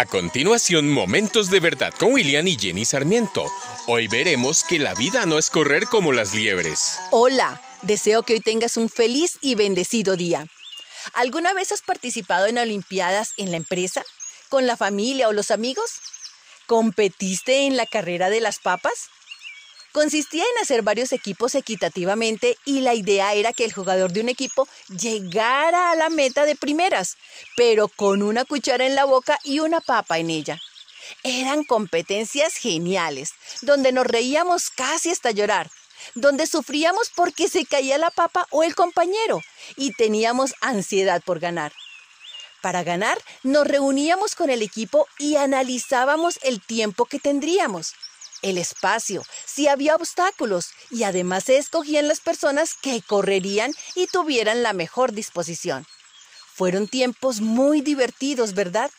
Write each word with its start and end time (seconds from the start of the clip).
A 0.00 0.06
continuación, 0.06 0.88
Momentos 0.88 1.50
de 1.50 1.60
Verdad 1.60 1.92
con 1.92 2.14
William 2.14 2.48
y 2.48 2.58
Jenny 2.58 2.86
Sarmiento. 2.86 3.44
Hoy 3.86 4.08
veremos 4.08 4.64
que 4.64 4.78
la 4.78 4.94
vida 4.94 5.26
no 5.26 5.36
es 5.36 5.50
correr 5.50 5.84
como 5.84 6.14
las 6.14 6.32
liebres. 6.32 6.98
Hola, 7.10 7.60
deseo 7.82 8.22
que 8.22 8.32
hoy 8.32 8.40
tengas 8.40 8.78
un 8.78 8.88
feliz 8.88 9.36
y 9.42 9.56
bendecido 9.56 10.16
día. 10.16 10.46
¿Alguna 11.12 11.52
vez 11.52 11.72
has 11.72 11.82
participado 11.82 12.46
en 12.46 12.56
Olimpiadas 12.56 13.34
en 13.36 13.50
la 13.50 13.58
empresa? 13.58 14.02
¿Con 14.48 14.66
la 14.66 14.78
familia 14.78 15.28
o 15.28 15.34
los 15.34 15.50
amigos? 15.50 16.00
¿Competiste 16.66 17.66
en 17.66 17.76
la 17.76 17.84
carrera 17.84 18.30
de 18.30 18.40
las 18.40 18.58
papas? 18.58 19.10
Consistía 19.92 20.44
en 20.44 20.62
hacer 20.62 20.82
varios 20.82 21.10
equipos 21.12 21.56
equitativamente 21.56 22.56
y 22.64 22.80
la 22.80 22.94
idea 22.94 23.34
era 23.34 23.52
que 23.52 23.64
el 23.64 23.72
jugador 23.72 24.12
de 24.12 24.20
un 24.20 24.28
equipo 24.28 24.68
llegara 24.88 25.90
a 25.90 25.96
la 25.96 26.10
meta 26.10 26.44
de 26.44 26.54
primeras, 26.54 27.16
pero 27.56 27.88
con 27.88 28.22
una 28.22 28.44
cuchara 28.44 28.86
en 28.86 28.94
la 28.94 29.04
boca 29.04 29.40
y 29.42 29.58
una 29.58 29.80
papa 29.80 30.18
en 30.18 30.30
ella. 30.30 30.60
Eran 31.24 31.64
competencias 31.64 32.54
geniales, 32.54 33.32
donde 33.62 33.90
nos 33.90 34.06
reíamos 34.06 34.70
casi 34.70 35.10
hasta 35.10 35.32
llorar, 35.32 35.68
donde 36.14 36.46
sufríamos 36.46 37.10
porque 37.10 37.48
se 37.48 37.66
caía 37.66 37.98
la 37.98 38.10
papa 38.10 38.46
o 38.50 38.62
el 38.62 38.76
compañero 38.76 39.42
y 39.74 39.92
teníamos 39.92 40.54
ansiedad 40.60 41.20
por 41.20 41.40
ganar. 41.40 41.72
Para 42.62 42.84
ganar, 42.84 43.18
nos 43.42 43.66
reuníamos 43.66 44.36
con 44.36 44.50
el 44.50 44.62
equipo 44.62 45.08
y 45.18 45.34
analizábamos 45.34 46.38
el 46.42 46.60
tiempo 46.60 47.06
que 47.06 47.18
tendríamos 47.18 47.94
el 48.42 48.58
espacio, 48.58 49.22
si 49.46 49.68
había 49.68 49.94
obstáculos 49.94 50.70
y 50.90 51.04
además 51.04 51.44
se 51.44 51.58
escogían 51.58 52.08
las 52.08 52.20
personas 52.20 52.74
que 52.74 53.02
correrían 53.02 53.72
y 53.94 54.06
tuvieran 54.06 54.62
la 54.62 54.72
mejor 54.72 55.12
disposición. 55.12 55.86
Fueron 56.54 56.88
tiempos 56.88 57.40
muy 57.40 57.80
divertidos, 57.80 58.54
¿verdad? 58.54 58.90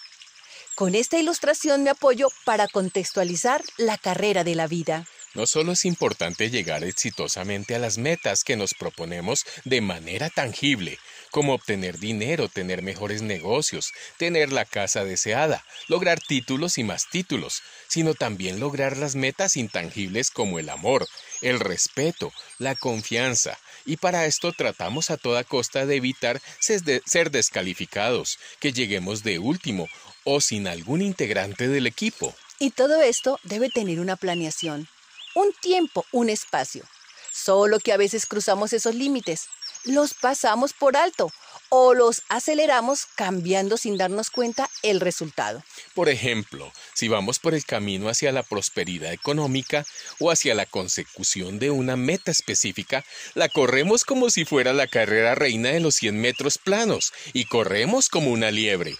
Con 0.76 0.96
esta 0.96 1.20
ilustración 1.20 1.84
me 1.84 1.90
apoyo 1.90 2.30
para 2.46 2.68
contextualizar 2.68 3.64
la 3.78 3.98
carrera 3.98 4.44
de 4.44 4.56
la 4.56 4.68
vida. 4.68 5.06
No 5.34 5.48
solo 5.48 5.74
es 5.74 5.86
importante 5.86 6.50
llegar 6.50 6.84
exitosamente 6.84 7.76
a 7.76 7.80
las 7.80 7.98
metas 7.98 8.44
que 8.44 8.58
nos 8.58 8.74
proponemos 8.74 9.46
de 9.64 9.80
manera 9.80 10.30
tangible, 10.30 11.00
como 11.32 11.54
obtener 11.54 11.98
dinero, 11.98 12.48
tener 12.48 12.82
mejores 12.82 13.22
negocios, 13.22 13.92
tener 14.18 14.52
la 14.52 14.66
casa 14.66 15.04
deseada, 15.04 15.66
lograr 15.88 16.20
títulos 16.20 16.78
y 16.78 16.84
más 16.84 17.10
títulos, 17.10 17.64
sino 17.88 18.14
también 18.14 18.60
lograr 18.60 18.98
las 18.98 19.16
metas 19.16 19.58
intangibles 19.58 20.30
como 20.30 20.60
el 20.60 20.70
amor, 20.70 21.08
el 21.42 21.60
respeto, 21.60 22.32
la 22.60 22.76
confianza, 22.76 23.58
y 23.86 23.98
para 23.98 24.26
esto 24.26 24.52
tratamos 24.52 25.10
a 25.10 25.18
toda 25.18 25.44
costa 25.44 25.86
de 25.86 25.96
evitar 25.96 26.40
ser 26.60 27.32
descalificados, 27.32 28.38
que 28.60 28.74
lleguemos 28.74 29.24
de 29.24 29.40
último 29.40 29.88
o 30.24 30.40
sin 30.40 30.68
algún 30.68 31.02
integrante 31.02 31.68
del 31.68 31.88
equipo. 31.88 32.36
Y 32.60 32.70
todo 32.70 33.02
esto 33.02 33.40
debe 33.44 33.70
tener 33.70 34.00
una 34.00 34.16
planeación 34.18 34.88
un 35.34 35.54
tiempo, 35.62 36.06
un 36.12 36.30
espacio. 36.30 36.84
Solo 37.32 37.80
que 37.80 37.94
a 37.94 37.98
veces 37.98 38.26
cruzamos 38.26 38.74
esos 38.74 38.96
límites, 38.96 39.48
los 39.86 40.14
pasamos 40.14 40.74
por 40.74 40.98
alto 40.98 41.32
o 41.70 41.94
los 41.94 42.24
aceleramos 42.28 43.06
cambiando 43.16 43.78
sin 43.78 43.98
darnos 43.98 44.30
cuenta 44.30 44.70
el 44.84 45.00
resultado. 45.00 45.64
Por 45.96 46.10
ejemplo, 46.10 46.72
si 46.94 47.08
vamos 47.08 47.40
por 47.40 47.54
el 47.54 47.66
camino 47.66 48.10
hacia 48.10 48.34
la 48.34 48.44
prosperidad 48.44 49.14
económica 49.14 49.86
o 50.20 50.32
hacia 50.32 50.54
la 50.54 50.66
consecución 50.66 51.60
de 51.60 51.72
una 51.72 51.96
meta 51.96 52.30
específica, 52.30 53.06
la 53.36 53.48
corremos 53.48 54.04
como 54.04 54.30
si 54.30 54.44
fuera 54.44 54.74
la 54.74 54.88
carrera 54.88 55.34
reina 55.34 55.70
de 55.70 55.80
los 55.80 55.96
100 55.96 56.20
metros 56.20 56.58
planos 56.58 57.14
y 57.32 57.46
corremos 57.46 58.10
como 58.10 58.32
una 58.32 58.52
liebre 58.52 58.98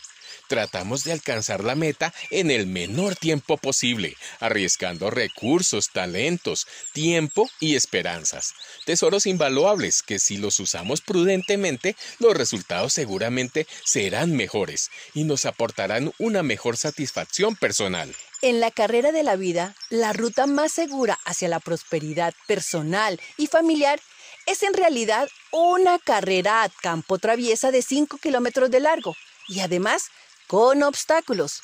tratamos 0.52 1.06
de 1.06 1.14
alcanzar 1.14 1.64
la 1.64 1.76
meta 1.76 2.14
en 2.30 2.52
el 2.52 2.68
menor 2.68 3.16
tiempo 3.16 3.56
posible, 3.56 4.18
arriesgando 4.42 5.10
recursos, 5.10 5.92
talentos, 5.94 6.68
tiempo 6.92 7.50
y 7.62 7.76
esperanzas. 7.76 8.54
Tesoros 8.86 9.28
invaluables 9.28 10.02
que 10.02 10.20
si 10.20 10.36
los 10.36 10.60
usamos 10.60 11.00
prudentemente, 11.00 11.96
los 12.20 12.36
resultados 12.36 12.92
seguramente 12.92 13.66
serán 13.86 14.36
mejores 14.36 14.92
y 15.14 15.24
nos 15.24 15.46
aportarán 15.46 16.12
una 16.20 16.44
mejor 16.44 16.76
satisfacción 16.76 17.56
personal. 17.56 18.14
En 18.42 18.60
la 18.60 18.72
carrera 18.72 19.14
de 19.14 19.24
la 19.24 19.38
vida, 19.38 19.74
la 19.90 20.12
ruta 20.12 20.48
más 20.48 20.74
segura 20.74 21.18
hacia 21.24 21.48
la 21.48 21.62
prosperidad 21.62 22.34
personal 22.46 23.22
y 23.38 23.48
familiar 23.48 24.02
es 24.48 24.64
en 24.64 24.74
realidad 24.74 25.30
una 25.54 25.98
carrera 25.98 26.64
a 26.64 26.70
campo 26.82 27.20
traviesa 27.20 27.72
de 27.72 27.82
5 27.82 28.18
kilómetros 28.18 28.70
de 28.70 28.82
largo 28.82 29.16
y 29.48 29.62
además 29.62 30.10
con 30.52 30.84
obstáculos. 30.84 31.62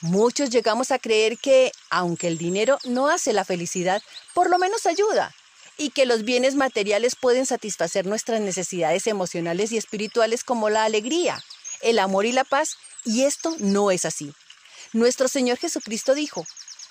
Muchos 0.00 0.50
llegamos 0.50 0.90
a 0.90 0.98
creer 0.98 1.38
que, 1.38 1.70
aunque 1.90 2.26
el 2.26 2.38
dinero 2.38 2.76
no 2.82 3.06
hace 3.08 3.32
la 3.32 3.44
felicidad, 3.44 4.02
por 4.34 4.50
lo 4.50 4.58
menos 4.58 4.84
ayuda, 4.84 5.32
y 5.78 5.90
que 5.90 6.06
los 6.06 6.24
bienes 6.24 6.56
materiales 6.56 7.14
pueden 7.14 7.46
satisfacer 7.46 8.04
nuestras 8.04 8.40
necesidades 8.40 9.06
emocionales 9.06 9.70
y 9.70 9.76
espirituales 9.76 10.42
como 10.42 10.70
la 10.70 10.82
alegría, 10.82 11.40
el 11.82 12.00
amor 12.00 12.26
y 12.26 12.32
la 12.32 12.42
paz, 12.42 12.78
y 13.04 13.22
esto 13.22 13.54
no 13.60 13.92
es 13.92 14.04
así. 14.04 14.34
Nuestro 14.92 15.28
Señor 15.28 15.58
Jesucristo 15.58 16.16
dijo, 16.16 16.44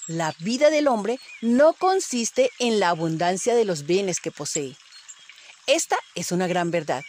la 0.07 0.33
vida 0.39 0.69
del 0.69 0.87
hombre 0.87 1.19
no 1.41 1.73
consiste 1.73 2.49
en 2.59 2.79
la 2.79 2.87
abundancia 2.87 3.55
de 3.55 3.65
los 3.65 3.85
bienes 3.85 4.21
que 4.21 4.31
posee. 4.31 4.77
Esta 5.67 5.97
es 6.15 6.31
una 6.31 6.47
gran 6.47 6.71
verdad, 6.71 7.03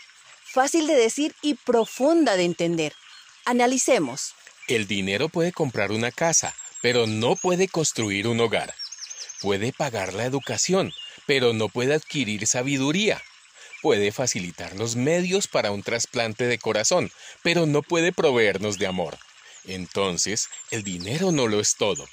fácil 0.52 0.88
de 0.88 0.96
decir 0.96 1.32
y 1.42 1.54
profunda 1.54 2.34
de 2.34 2.42
entender. 2.42 2.92
Analicemos. 3.48 4.34
El 4.66 4.88
dinero 4.88 5.28
puede 5.28 5.52
comprar 5.52 5.92
una 5.92 6.10
casa, 6.10 6.56
pero 6.82 7.06
no 7.06 7.36
puede 7.36 7.68
construir 7.68 8.26
un 8.26 8.40
hogar. 8.40 8.74
Puede 9.40 9.72
pagar 9.72 10.14
la 10.14 10.24
educación, 10.24 10.92
pero 11.28 11.52
no 11.52 11.68
puede 11.68 11.94
adquirir 11.94 12.44
sabiduría. 12.48 13.22
Puede 13.82 14.10
facilitar 14.10 14.74
los 14.74 14.96
medios 14.96 15.46
para 15.46 15.70
un 15.70 15.84
trasplante 15.84 16.48
de 16.48 16.58
corazón, 16.58 17.12
pero 17.44 17.66
no 17.66 17.82
puede 17.82 18.10
proveernos 18.10 18.78
de 18.78 18.88
amor. 18.88 19.16
Entonces, 19.64 20.48
el 20.72 20.82
dinero 20.82 21.30
no 21.30 21.46
lo 21.46 21.60
es 21.60 21.76
todo. 21.76 22.04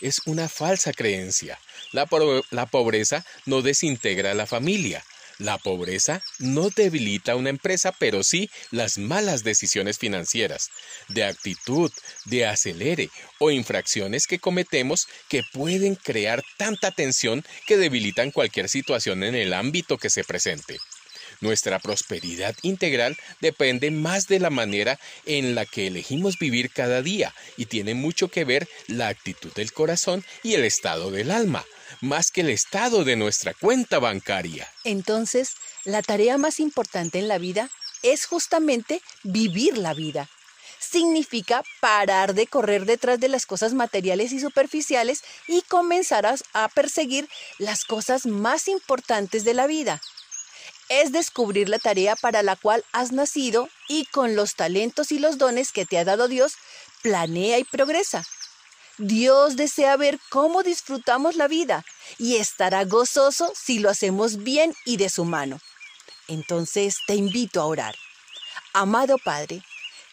Es 0.00 0.22
una 0.24 0.48
falsa 0.48 0.94
creencia. 0.94 1.58
La, 1.92 2.08
la 2.48 2.64
pobreza 2.64 3.26
no 3.44 3.60
desintegra 3.60 4.30
a 4.30 4.34
la 4.34 4.46
familia, 4.46 5.04
la 5.38 5.58
pobreza 5.58 6.22
no 6.38 6.70
debilita 6.70 7.36
una 7.36 7.50
empresa, 7.50 7.92
pero 7.98 8.22
sí 8.22 8.50
las 8.70 8.98
malas 8.98 9.44
decisiones 9.44 9.98
financieras, 9.98 10.70
de 11.08 11.24
actitud, 11.24 11.90
de 12.24 12.46
acelere 12.46 13.10
o 13.38 13.50
infracciones 13.50 14.26
que 14.26 14.38
cometemos 14.38 15.06
que 15.28 15.42
pueden 15.52 15.94
crear 15.94 16.42
tanta 16.56 16.90
tensión 16.90 17.44
que 17.66 17.76
debilitan 17.76 18.30
cualquier 18.30 18.68
situación 18.68 19.22
en 19.22 19.34
el 19.34 19.52
ámbito 19.52 19.98
que 19.98 20.10
se 20.10 20.24
presente. 20.24 20.78
Nuestra 21.40 21.78
prosperidad 21.78 22.56
integral 22.62 23.16
depende 23.40 23.92
más 23.92 24.26
de 24.26 24.40
la 24.40 24.50
manera 24.50 24.98
en 25.24 25.54
la 25.54 25.66
que 25.66 25.86
elegimos 25.86 26.38
vivir 26.38 26.70
cada 26.70 27.00
día 27.00 27.32
y 27.56 27.66
tiene 27.66 27.94
mucho 27.94 28.28
que 28.28 28.44
ver 28.44 28.68
la 28.88 29.08
actitud 29.08 29.52
del 29.52 29.72
corazón 29.72 30.24
y 30.42 30.54
el 30.54 30.64
estado 30.64 31.12
del 31.12 31.30
alma 31.30 31.64
más 32.00 32.30
que 32.30 32.42
el 32.42 32.50
estado 32.50 33.04
de 33.04 33.16
nuestra 33.16 33.54
cuenta 33.54 33.98
bancaria. 33.98 34.68
Entonces, 34.84 35.54
la 35.84 36.02
tarea 36.02 36.38
más 36.38 36.60
importante 36.60 37.18
en 37.18 37.28
la 37.28 37.38
vida 37.38 37.70
es 38.02 38.26
justamente 38.26 39.02
vivir 39.22 39.78
la 39.78 39.94
vida. 39.94 40.28
Significa 40.78 41.62
parar 41.80 42.34
de 42.34 42.46
correr 42.46 42.84
detrás 42.84 43.18
de 43.18 43.28
las 43.28 43.46
cosas 43.46 43.74
materiales 43.74 44.32
y 44.32 44.40
superficiales 44.40 45.22
y 45.46 45.62
comenzar 45.62 46.26
a, 46.26 46.68
perseguir 46.68 47.28
las 47.58 47.84
cosas 47.84 48.26
más 48.26 48.68
importantes 48.68 49.44
de 49.44 49.54
la 49.54 49.66
vida. 49.66 50.00
Es 50.88 51.12
descubrir 51.12 51.68
la 51.68 51.78
tarea 51.78 52.16
para 52.16 52.42
la 52.42 52.56
cual 52.56 52.84
has 52.92 53.12
nacido 53.12 53.68
y 53.88 54.06
con 54.06 54.36
los 54.36 54.54
talentos 54.54 55.12
y 55.12 55.18
los 55.18 55.36
dones 55.36 55.72
que 55.72 55.84
te 55.84 55.98
ha 55.98 56.04
dado 56.04 56.28
Dios, 56.28 56.54
planea 57.02 57.58
y 57.58 57.64
progresa. 57.64 58.24
Dios 58.98 59.54
desea 59.54 59.96
ver 59.96 60.18
cómo 60.28 60.64
disfrutamos 60.64 61.36
la 61.36 61.46
vida 61.46 61.84
y 62.18 62.36
estará 62.36 62.84
gozoso 62.84 63.52
si 63.54 63.78
lo 63.78 63.90
hacemos 63.90 64.42
bien 64.42 64.74
y 64.84 64.96
de 64.96 65.08
su 65.08 65.24
mano. 65.24 65.60
Entonces 66.26 66.98
te 67.06 67.14
invito 67.14 67.60
a 67.60 67.66
orar. 67.66 67.94
Amado 68.72 69.16
Padre, 69.18 69.62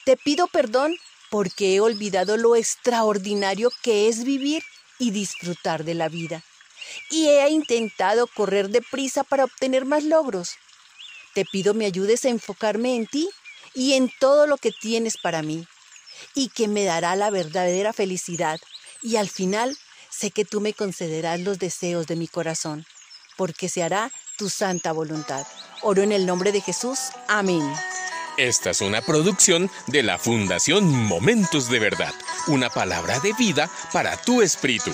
te 0.06 0.18
pido 0.18 0.46
perdón 0.48 0.96
porque 1.32 1.76
he 1.76 1.80
olvidado 1.80 2.38
lo 2.38 2.56
extraordinario 2.56 3.72
que 3.82 4.08
es 4.08 4.24
vivir 4.24 4.62
y 5.00 5.10
disfrutar 5.10 5.84
de 5.84 5.96
la 5.96 6.08
vida. 6.08 6.44
Y 7.10 7.28
he 7.28 7.50
intentado 7.50 8.28
correr 8.28 8.70
deprisa 8.70 9.24
para 9.24 9.46
obtener 9.46 9.86
más 9.86 10.04
logros. 10.04 10.52
Te 11.34 11.44
pido 11.44 11.74
me 11.74 11.88
ayudes 11.88 12.24
a 12.24 12.30
enfocarme 12.30 12.96
en 12.96 13.08
ti 13.08 13.30
y 13.74 13.94
en 13.94 14.12
todo 14.20 14.46
lo 14.46 14.58
que 14.58 14.72
tienes 14.72 15.18
para 15.18 15.42
mí 15.42 15.66
y 16.34 16.50
que 16.50 16.68
me 16.68 16.84
dará 16.84 17.16
la 17.16 17.30
verdadera 17.30 17.94
felicidad 17.94 18.60
y 19.02 19.18
al 19.18 19.30
final 19.30 19.78
sé 20.10 20.32
que 20.32 20.46
tú 20.46 20.62
me 20.62 20.74
concederás 20.74 21.40
los 21.40 21.60
deseos 21.60 22.08
de 22.08 22.16
mi 22.16 22.28
corazón, 22.28 22.86
porque 23.38 23.70
se 23.70 23.84
hará 23.84 24.12
tu 24.38 24.50
santa 24.50 24.92
voluntad. 24.92 25.46
Oro 25.82 26.02
en 26.02 26.12
el 26.12 26.26
nombre 26.26 26.52
de 26.52 26.62
Jesús. 26.62 27.00
Amén. 27.28 27.62
Esta 28.38 28.72
es 28.72 28.82
una 28.82 29.02
producción 29.02 29.70
de 29.88 30.04
la 30.04 30.18
Fundación 30.18 30.86
Momentos 30.86 31.70
de 31.70 31.80
Verdad, 31.80 32.14
una 32.48 32.70
palabra 32.70 33.20
de 33.20 33.32
vida 33.34 33.70
para 33.94 34.18
tu 34.18 34.42
espíritu. 34.42 34.92